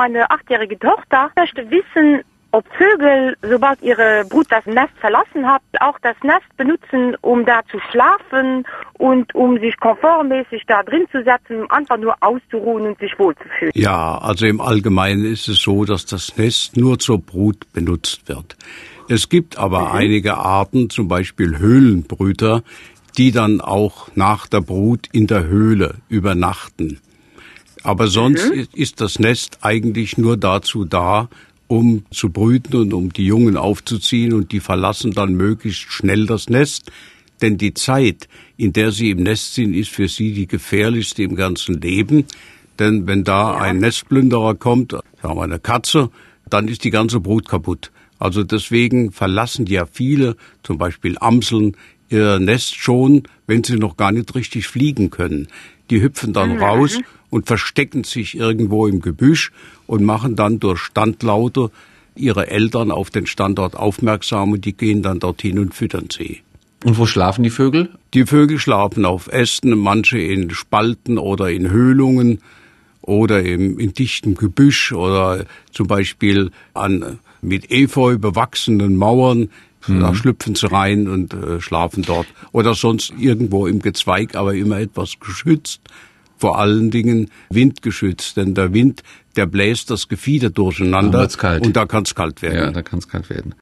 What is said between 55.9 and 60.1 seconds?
hüpfen dann mhm. raus und verstecken sich irgendwo im Gebüsch und